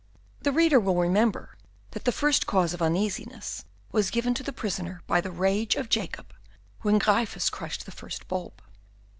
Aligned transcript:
The 0.41 0.51
reader 0.51 0.79
will 0.79 0.95
remember 0.95 1.55
that 1.91 2.05
the 2.05 2.11
first 2.11 2.47
cause 2.47 2.73
of 2.73 2.81
uneasiness 2.81 3.65
was 3.91 4.09
given 4.09 4.33
to 4.33 4.41
the 4.41 4.51
prisoner 4.51 5.03
by 5.05 5.21
the 5.21 5.29
rage 5.29 5.75
of 5.75 5.89
Jacob 5.89 6.33
when 6.81 6.97
Gryphus 6.97 7.51
crushed 7.51 7.85
the 7.85 7.91
first 7.91 8.27
bulb. 8.27 8.63